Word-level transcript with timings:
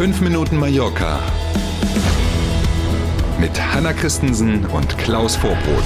5 0.00 0.22
Minuten 0.22 0.56
Mallorca 0.56 1.20
mit 3.38 3.50
Hanna 3.60 3.92
Christensen 3.92 4.64
und 4.64 4.96
Klaus 4.96 5.36
Vorbrot. 5.36 5.84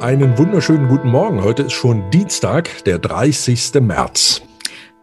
Einen 0.00 0.36
wunderschönen 0.36 0.88
guten 0.88 1.10
Morgen. 1.10 1.44
Heute 1.44 1.62
ist 1.62 1.74
schon 1.74 2.10
Dienstag, 2.10 2.82
der 2.86 2.98
30. 2.98 3.74
März. 3.82 4.42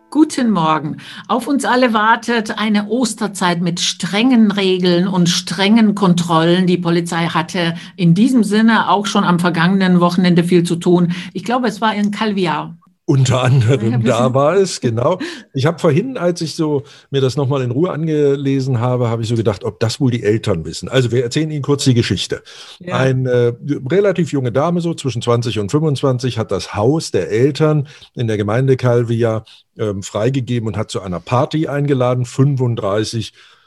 Guten 0.10 0.52
Morgen. 0.52 0.98
Auf 1.30 1.48
uns 1.48 1.64
alle 1.64 1.94
wartet 1.94 2.58
eine 2.58 2.90
Osterzeit 2.90 3.62
mit 3.62 3.80
strengen 3.80 4.52
Regeln 4.52 5.08
und 5.08 5.30
strengen 5.30 5.96
Kontrollen. 5.96 6.68
Die 6.68 6.80
Polizei 6.80 7.28
hatte 7.28 7.76
in 7.96 8.14
diesem 8.14 8.44
Sinne 8.44 8.90
auch 8.90 9.06
schon 9.06 9.24
am 9.24 9.40
vergangenen 9.40 10.02
Wochenende 10.02 10.44
viel 10.44 10.64
zu 10.64 10.76
tun. 10.76 11.14
Ich 11.32 11.46
glaube, 11.46 11.70
es 11.70 11.80
war 11.80 11.96
in 11.96 12.12
Calviar. 12.12 12.79
Unter 13.10 13.42
anderem, 13.42 14.04
da 14.04 14.36
war 14.36 14.56
es, 14.56 14.82
genau. 14.82 15.18
Ich 15.52 15.66
habe 15.66 15.80
vorhin, 15.80 16.16
als 16.16 16.42
ich 16.42 16.54
so 16.54 16.84
mir 17.10 17.22
das 17.22 17.38
nochmal 17.38 17.64
in 17.64 17.72
Ruhe 17.72 17.90
angelesen 17.90 18.80
habe, 18.80 19.10
habe 19.10 19.24
ich 19.24 19.28
so 19.28 19.34
gedacht, 19.34 19.64
ob 19.64 19.80
das 19.80 20.00
wohl 20.00 20.12
die 20.12 20.22
Eltern 20.22 20.64
wissen. 20.64 20.90
Also 20.90 21.12
wir 21.12 21.24
erzählen 21.24 21.50
Ihnen 21.50 21.64
kurz 21.64 21.86
die 21.86 21.96
Geschichte. 21.96 22.44
Ja. 22.78 22.98
Eine 22.98 23.32
äh, 23.32 23.54
relativ 23.90 24.32
junge 24.32 24.52
Dame, 24.52 24.80
so 24.82 24.94
zwischen 24.94 25.24
20 25.24 25.58
und 25.58 25.72
25, 25.72 26.38
hat 26.38 26.52
das 26.52 26.76
Haus 26.76 27.10
der 27.10 27.32
Eltern 27.32 27.88
in 28.14 28.28
der 28.28 28.38
Gemeinde 28.38 28.78
Calvia 28.78 29.44
ähm, 29.80 30.04
freigegeben 30.04 30.68
und 30.68 30.78
hat 30.78 30.92
zu 30.92 31.02
einer 31.02 31.20
Party 31.20 31.68
eingeladen. 31.68 32.26
35 32.26 33.34
äh, 33.34 33.59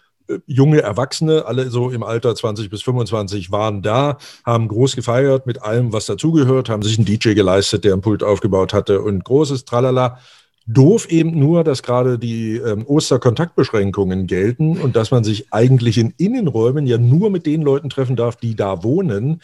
junge 0.47 0.83
Erwachsene, 0.83 1.45
alle 1.47 1.71
so 1.71 1.91
im 1.91 2.03
Alter 2.03 2.35
20 2.35 2.71
bis 2.71 2.83
25, 2.83 3.51
waren 3.51 3.83
da, 3.83 4.19
haben 4.45 4.69
groß 4.69 4.97
gefeiert 4.97 5.47
mit 5.47 5.63
allem, 5.63 5.93
was 5.93 6.07
dazugehört, 6.07 6.69
haben 6.69 6.83
sich 6.83 6.99
einen 6.99 7.07
DJ 7.07 7.35
geleistet, 7.35 7.85
der 7.85 7.95
ein 7.95 8.01
Pult 8.01 8.23
aufgebaut 8.23 8.73
hatte 8.73 9.03
und 9.03 9.25
großes 9.25 9.65
Tralala. 9.65 10.19
Doof 10.67 11.11
eben 11.11 11.39
nur, 11.39 11.65
dass 11.65 11.83
gerade 11.83 12.19
die 12.19 12.57
ähm, 12.57 12.87
Osterkontaktbeschränkungen 12.87 14.27
gelten 14.27 14.79
und 14.79 14.95
dass 14.95 15.11
man 15.11 15.25
sich 15.25 15.53
eigentlich 15.53 15.99
in 15.99 16.15
Innenräumen 16.17 16.87
ja 16.87 16.99
nur 16.99 17.31
mit 17.31 17.47
den 17.47 17.63
Leuten 17.63 17.91
treffen 17.91 18.17
darf, 18.17 18.37
die 18.37 18.55
da 18.55 18.85
wohnen. 18.85 19.41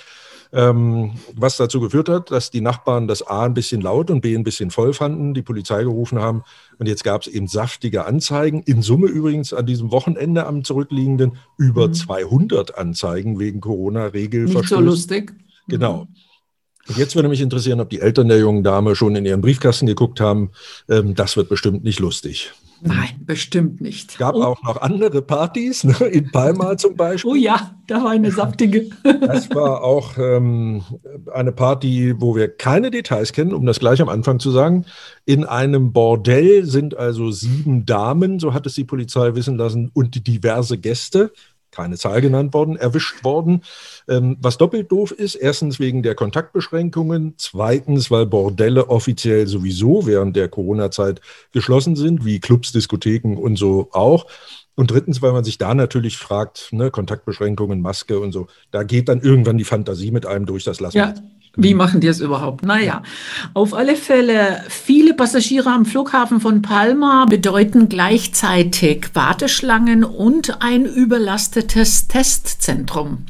Ähm, 0.50 1.12
was 1.34 1.58
dazu 1.58 1.78
geführt 1.80 2.08
hat, 2.08 2.30
dass 2.30 2.50
die 2.50 2.62
Nachbarn 2.62 3.06
das 3.06 3.26
A 3.26 3.44
ein 3.44 3.52
bisschen 3.52 3.82
laut 3.82 4.10
und 4.10 4.22
B 4.22 4.34
ein 4.34 4.44
bisschen 4.44 4.70
voll 4.70 4.94
fanden, 4.94 5.34
die 5.34 5.42
Polizei 5.42 5.82
gerufen 5.82 6.20
haben. 6.20 6.42
Und 6.78 6.86
jetzt 6.86 7.04
gab 7.04 7.20
es 7.20 7.26
eben 7.26 7.48
saftige 7.48 8.06
Anzeigen. 8.06 8.62
In 8.62 8.80
Summe 8.80 9.08
übrigens 9.08 9.52
an 9.52 9.66
diesem 9.66 9.90
Wochenende 9.90 10.46
am 10.46 10.64
zurückliegenden 10.64 11.32
über 11.58 11.88
mhm. 11.88 11.94
200 11.94 12.78
Anzeigen 12.78 13.38
wegen 13.38 13.60
Corona-Regelverstößen. 13.60 14.60
Nicht 14.60 14.68
so 14.70 14.80
lustig. 14.80 15.34
Genau. 15.66 16.04
Mhm. 16.04 16.27
Und 16.88 16.96
jetzt 16.96 17.14
würde 17.14 17.28
mich 17.28 17.40
interessieren, 17.40 17.80
ob 17.80 17.90
die 17.90 18.00
Eltern 18.00 18.28
der 18.28 18.38
jungen 18.38 18.62
Dame 18.64 18.96
schon 18.96 19.14
in 19.14 19.26
ihren 19.26 19.40
Briefkasten 19.40 19.86
geguckt 19.86 20.20
haben. 20.20 20.50
Ähm, 20.88 21.14
das 21.14 21.36
wird 21.36 21.48
bestimmt 21.48 21.84
nicht 21.84 22.00
lustig. 22.00 22.52
Nein, 22.80 23.08
bestimmt 23.26 23.80
nicht. 23.80 24.12
Es 24.12 24.18
gab 24.18 24.34
oh. 24.36 24.42
auch 24.42 24.62
noch 24.62 24.80
andere 24.80 25.20
Partys, 25.20 25.84
ne? 25.84 25.94
in 26.06 26.30
Palma 26.30 26.76
zum 26.78 26.96
Beispiel. 26.96 27.30
Oh 27.30 27.34
ja, 27.34 27.74
da 27.86 28.04
war 28.04 28.10
eine 28.10 28.30
saftige. 28.30 28.88
Das 29.20 29.50
war 29.50 29.82
auch 29.82 30.16
ähm, 30.16 30.82
eine 31.32 31.52
Party, 31.52 32.14
wo 32.18 32.36
wir 32.36 32.48
keine 32.48 32.90
Details 32.90 33.32
kennen, 33.32 33.52
um 33.52 33.66
das 33.66 33.80
gleich 33.80 34.00
am 34.00 34.08
Anfang 34.08 34.38
zu 34.38 34.50
sagen. 34.50 34.84
In 35.24 35.44
einem 35.44 35.92
Bordell 35.92 36.64
sind 36.64 36.96
also 36.96 37.30
sieben 37.30 37.84
Damen, 37.84 38.38
so 38.38 38.54
hat 38.54 38.66
es 38.66 38.74
die 38.74 38.84
Polizei 38.84 39.34
wissen 39.34 39.56
lassen, 39.56 39.90
und 39.92 40.26
diverse 40.26 40.78
Gäste 40.78 41.32
keine 41.70 41.96
Zahl 41.96 42.20
genannt 42.20 42.54
worden, 42.54 42.76
erwischt 42.76 43.24
worden. 43.24 43.62
Ähm, 44.08 44.36
was 44.40 44.58
doppelt 44.58 44.90
doof 44.90 45.12
ist, 45.12 45.34
erstens 45.34 45.78
wegen 45.78 46.02
der 46.02 46.14
Kontaktbeschränkungen, 46.14 47.34
zweitens, 47.36 48.10
weil 48.10 48.26
Bordelle 48.26 48.88
offiziell 48.88 49.46
sowieso 49.46 50.06
während 50.06 50.36
der 50.36 50.48
Corona-Zeit 50.48 51.20
geschlossen 51.52 51.96
sind, 51.96 52.24
wie 52.24 52.40
Clubs, 52.40 52.72
Diskotheken 52.72 53.36
und 53.36 53.56
so 53.56 53.88
auch. 53.92 54.26
Und 54.74 54.92
drittens, 54.92 55.20
weil 55.22 55.32
man 55.32 55.42
sich 55.42 55.58
da 55.58 55.74
natürlich 55.74 56.18
fragt, 56.18 56.68
ne, 56.72 56.92
Kontaktbeschränkungen, 56.92 57.80
Maske 57.80 58.20
und 58.20 58.30
so, 58.30 58.46
da 58.70 58.84
geht 58.84 59.08
dann 59.08 59.20
irgendwann 59.20 59.58
die 59.58 59.64
Fantasie 59.64 60.12
mit 60.12 60.24
einem 60.24 60.46
durch, 60.46 60.62
das 60.62 60.78
lassen 60.78 60.98
ja. 60.98 61.14
wir. 61.16 61.37
Wie 61.60 61.74
machen 61.74 62.00
die 62.00 62.06
es 62.06 62.20
überhaupt? 62.20 62.64
Naja, 62.64 63.02
auf 63.52 63.74
alle 63.74 63.96
Fälle, 63.96 64.62
viele 64.68 65.12
Passagiere 65.12 65.70
am 65.70 65.86
Flughafen 65.86 66.40
von 66.40 66.62
Palma 66.62 67.24
bedeuten 67.24 67.88
gleichzeitig 67.88 69.08
Warteschlangen 69.14 70.04
und 70.04 70.62
ein 70.62 70.84
überlastetes 70.84 72.06
Testzentrum. 72.06 73.24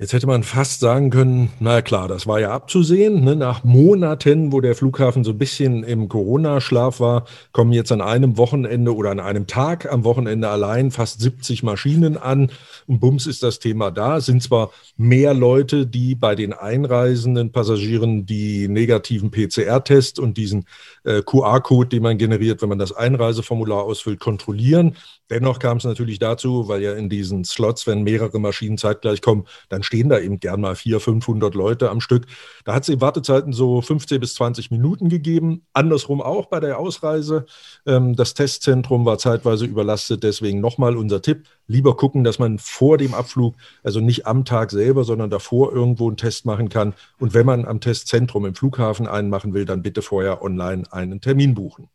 Jetzt 0.00 0.12
hätte 0.12 0.28
man 0.28 0.44
fast 0.44 0.78
sagen 0.78 1.10
können, 1.10 1.50
na 1.58 1.82
klar, 1.82 2.06
das 2.06 2.28
war 2.28 2.38
ja 2.38 2.52
abzusehen. 2.52 3.24
Ne? 3.24 3.34
Nach 3.34 3.64
Monaten, 3.64 4.52
wo 4.52 4.60
der 4.60 4.76
Flughafen 4.76 5.24
so 5.24 5.32
ein 5.32 5.38
bisschen 5.38 5.82
im 5.82 6.08
Corona-Schlaf 6.08 7.00
war, 7.00 7.24
kommen 7.50 7.72
jetzt 7.72 7.90
an 7.90 8.00
einem 8.00 8.36
Wochenende 8.36 8.94
oder 8.94 9.10
an 9.10 9.18
einem 9.18 9.48
Tag 9.48 9.90
am 9.90 10.04
Wochenende 10.04 10.50
allein 10.50 10.92
fast 10.92 11.20
70 11.20 11.64
Maschinen 11.64 12.16
an. 12.16 12.52
Und 12.86 13.00
bums 13.00 13.26
ist 13.26 13.42
das 13.42 13.58
Thema 13.58 13.90
da. 13.90 14.18
Es 14.18 14.26
sind 14.26 14.40
zwar 14.40 14.70
mehr 14.96 15.34
Leute, 15.34 15.84
die 15.84 16.14
bei 16.14 16.36
den 16.36 16.52
einreisenden 16.52 17.50
Passagieren 17.50 18.24
die 18.24 18.68
negativen 18.68 19.32
PCR-Tests 19.32 20.20
und 20.20 20.36
diesen 20.36 20.66
äh, 21.02 21.22
QR-Code, 21.22 21.88
den 21.88 22.04
man 22.04 22.18
generiert, 22.18 22.62
wenn 22.62 22.68
man 22.68 22.78
das 22.78 22.92
Einreiseformular 22.92 23.82
ausfüllt, 23.82 24.20
kontrollieren. 24.20 24.94
Dennoch 25.30 25.58
kam 25.58 25.76
es 25.76 25.84
natürlich 25.84 26.18
dazu, 26.18 26.68
weil 26.68 26.82
ja 26.82 26.94
in 26.94 27.08
diesen 27.08 27.44
Slots, 27.44 27.86
wenn 27.86 28.02
mehrere 28.02 28.38
Maschinen 28.38 28.78
zeitgleich 28.78 29.20
kommen, 29.20 29.46
dann 29.68 29.82
stehen 29.88 30.10
da 30.10 30.18
eben 30.18 30.38
gern 30.38 30.60
mal 30.60 30.76
400, 30.76 31.02
500 31.02 31.54
Leute 31.54 31.88
am 31.88 32.02
Stück. 32.02 32.26
Da 32.66 32.74
hat 32.74 32.82
es 32.82 32.90
eben 32.90 33.00
Wartezeiten 33.00 33.54
so 33.54 33.80
15 33.80 34.20
bis 34.20 34.34
20 34.34 34.70
Minuten 34.70 35.08
gegeben. 35.08 35.62
Andersrum 35.72 36.20
auch 36.20 36.46
bei 36.46 36.60
der 36.60 36.78
Ausreise. 36.78 37.46
Ähm, 37.86 38.14
das 38.14 38.34
Testzentrum 38.34 39.06
war 39.06 39.16
zeitweise 39.16 39.64
überlastet. 39.64 40.22
Deswegen 40.24 40.60
nochmal 40.60 40.94
unser 40.94 41.22
Tipp. 41.22 41.46
Lieber 41.66 41.96
gucken, 41.96 42.22
dass 42.22 42.38
man 42.38 42.58
vor 42.58 42.98
dem 42.98 43.14
Abflug, 43.14 43.54
also 43.82 44.00
nicht 44.00 44.26
am 44.26 44.44
Tag 44.44 44.72
selber, 44.72 45.04
sondern 45.04 45.30
davor 45.30 45.72
irgendwo 45.72 46.06
einen 46.08 46.18
Test 46.18 46.44
machen 46.44 46.68
kann. 46.68 46.92
Und 47.18 47.32
wenn 47.32 47.46
man 47.46 47.64
am 47.64 47.80
Testzentrum 47.80 48.44
im 48.44 48.54
Flughafen 48.54 49.06
einen 49.06 49.30
machen 49.30 49.54
will, 49.54 49.64
dann 49.64 49.82
bitte 49.82 50.02
vorher 50.02 50.42
online 50.42 50.82
einen 50.90 51.22
Termin 51.22 51.54
buchen. 51.54 51.88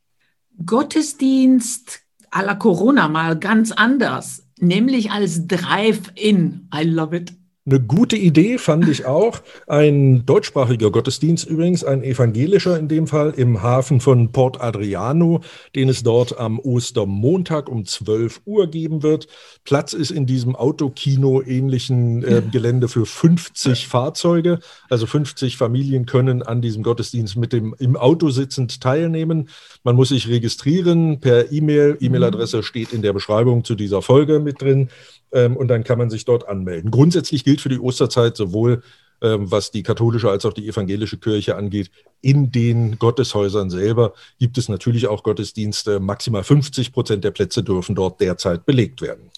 Gottesdienst 0.66 2.02
à 2.32 2.42
la 2.42 2.56
Corona 2.56 3.08
mal 3.08 3.38
ganz 3.38 3.72
anders, 3.72 4.48
nämlich 4.60 5.12
als 5.12 5.48
Drive-In. 5.48 6.70
I 6.74 6.84
love 6.86 7.16
it. 7.16 7.34
Eine 7.66 7.80
gute 7.80 8.18
Idee 8.18 8.58
fand 8.58 8.90
ich 8.90 9.06
auch. 9.06 9.40
Ein 9.68 10.26
deutschsprachiger 10.26 10.92
Gottesdienst 10.92 11.48
übrigens, 11.50 11.86
ein 11.86 12.04
evangelischer 12.04 12.78
in 12.78 12.90
dem 12.90 13.08
Fall, 13.08 13.34
im 13.38 13.64
Hafen 13.64 14.02
von 14.02 14.34
Port 14.34 14.60
Adriano, 14.60 15.40
den 15.74 15.88
es 15.88 16.04
dort 16.04 16.38
am 16.38 16.60
Ostermontag 16.60 17.70
um 17.70 17.86
12 17.86 18.42
Uhr 18.44 18.68
geben 18.68 19.02
wird. 19.02 19.28
Platz 19.64 19.94
ist 19.94 20.12
in 20.12 20.26
diesem 20.26 20.58
Autokino-ähnlichen 20.58 22.26
äh, 22.26 22.42
Gelände 22.52 22.90
für 22.90 23.06
50 23.06 23.88
Fahrzeuge. 23.88 24.60
Also 24.90 25.06
50 25.06 25.56
Familien 25.56 26.06
können 26.06 26.44
an 26.44 26.62
diesem 26.62 26.84
Gottesdienst 26.84 27.38
mit 27.38 27.54
dem 27.54 27.74
im 27.80 27.96
Auto 27.96 28.30
sitzend 28.30 28.82
teilnehmen. 28.82 29.48
Man 29.86 29.96
muss 29.96 30.10
sich 30.10 30.28
registrieren 30.28 31.22
per 31.22 31.50
E-Mail. 31.54 31.98
E-Mail-Adresse 32.02 32.62
steht 32.62 32.92
in 32.92 33.02
der 33.02 33.14
Beschreibung 33.14 33.64
zu 33.64 33.76
dieser 33.76 34.02
Folge 34.02 34.42
mit 34.42 34.62
drin 34.62 34.90
ähm, 35.34 35.58
und 35.58 35.68
dann 35.68 35.84
kann 35.84 35.98
man 35.98 36.10
sich 36.10 36.26
dort 36.26 36.48
anmelden. 36.48 36.92
Grundsätzlich 36.92 37.44
gilt 37.44 37.62
für 37.62 37.70
die 37.70 37.80
Osterzeit 37.80 38.38
sowohl 38.38 38.82
ähm, 39.24 39.50
was 39.50 39.72
die 39.72 39.84
katholische 39.84 40.30
als 40.30 40.46
auch 40.46 40.52
die 40.52 40.68
evangelische 40.68 41.18
Kirche 41.18 41.56
angeht. 41.56 41.92
In 42.22 42.52
den 42.52 43.00
Gotteshäusern 43.00 43.70
selber 43.70 44.14
gibt 44.38 44.58
es 44.58 44.68
natürlich 44.68 45.08
auch 45.08 45.24
Gottesdienste. 45.24 46.02
Maximal 46.02 46.44
50 46.44 46.92
Prozent 46.92 47.24
der 47.24 47.32
Plätze 47.32 47.64
dürfen 47.64 47.96
dort 47.96 48.20
derzeit 48.20 48.66
belegt 48.66 49.02
werden 49.02 49.32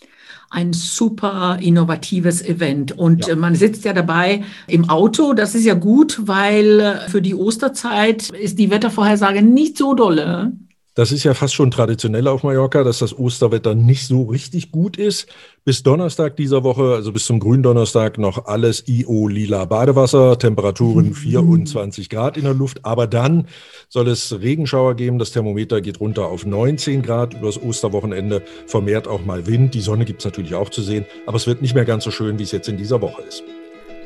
ein 0.51 0.73
super 0.73 1.57
innovatives 1.59 2.41
Event. 2.41 2.97
Und 2.97 3.27
ja. 3.27 3.33
Äh, 3.33 3.35
man 3.35 3.55
sitzt 3.55 3.83
ja 3.83 3.93
dabei 3.93 4.43
im 4.67 4.89
Auto. 4.89 5.33
Das 5.33 5.55
ist 5.55 5.65
ja 5.65 5.73
gut, 5.73 6.21
weil 6.27 6.79
äh, 6.79 7.09
für 7.09 7.21
die 7.21 7.35
Osterzeit 7.35 8.29
ist 8.29 8.57
die 8.57 8.69
Wettervorhersage 8.69 9.41
nicht 9.41 9.77
so 9.77 9.93
dolle. 9.93 10.53
Das 10.95 11.11
ist 11.11 11.25
ja 11.25 11.33
fast 11.33 11.53
schon 11.53 11.71
traditionell 11.71 12.25
auf 12.25 12.43
Mallorca, 12.43 12.85
dass 12.85 12.99
das 12.99 13.17
Osterwetter 13.17 13.75
nicht 13.75 14.07
so 14.07 14.23
richtig 14.23 14.71
gut 14.71 14.95
ist. 14.95 15.27
Bis 15.65 15.83
Donnerstag 15.83 16.37
dieser 16.37 16.63
Woche, 16.63 16.93
also 16.93 17.11
bis 17.11 17.25
zum 17.25 17.41
Gründonnerstag, 17.41 18.17
noch 18.17 18.45
alles 18.45 18.87
IO-lila 18.87 19.65
Badewasser, 19.65 20.39
Temperaturen 20.39 21.13
24 21.13 22.05
mhm. 22.05 22.15
Grad 22.15 22.37
in 22.37 22.45
der 22.45 22.53
Luft. 22.53 22.85
Aber 22.85 23.07
dann 23.07 23.47
soll 23.89 24.07
es 24.07 24.39
Regenschauer 24.39 24.95
geben. 24.95 25.19
Das 25.19 25.31
Thermometer 25.31 25.81
geht 25.81 25.99
runter 25.99 26.27
auf 26.27 26.45
19 26.45 27.01
Grad 27.01 27.33
übers 27.33 27.61
Osterwochenende. 27.61 28.41
Vermehrt 28.65 29.09
auch 29.09 29.25
mal 29.25 29.47
Wind. 29.47 29.73
Die 29.73 29.81
Sonne 29.81 30.05
gibt 30.05 30.21
es 30.21 30.25
natürlich 30.25 30.55
auch 30.55 30.69
zu 30.69 30.81
sehen. 30.81 31.05
Aber 31.25 31.35
es 31.35 31.45
wird 31.45 31.61
nicht 31.61 31.75
mehr 31.75 31.85
ganz 31.85 32.05
so 32.05 32.11
schön, 32.11 32.39
wie 32.39 32.43
es 32.43 32.53
jetzt 32.53 32.69
in 32.69 32.77
dieser 32.77 33.01
Woche 33.01 33.21
ist. 33.23 33.43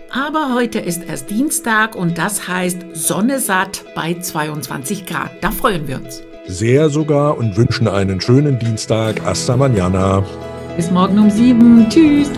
Aber 0.09 0.55
heute 0.55 0.79
ist 0.79 1.03
erst 1.07 1.29
Dienstag 1.29 1.95
und 1.95 2.17
das 2.17 2.47
heißt 2.47 2.79
Sonne 2.93 3.37
satt 3.39 3.85
bei 3.93 4.15
22 4.15 5.05
Grad. 5.05 5.29
Da 5.41 5.51
freuen 5.51 5.87
wir 5.87 5.97
uns 5.97 6.23
sehr 6.47 6.89
sogar 6.89 7.37
und 7.37 7.57
wünschen 7.57 7.87
einen 7.87 8.21
schönen 8.21 8.59
Dienstag. 8.59 9.21
Hasta 9.23 9.55
mañana. 9.55 10.23
Bis 10.75 10.89
morgen 10.91 11.19
um 11.19 11.29
sieben. 11.29 11.87
Tschüss. 11.89 12.29